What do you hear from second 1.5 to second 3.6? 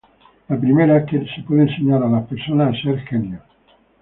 enseñar a las personas a ser genios.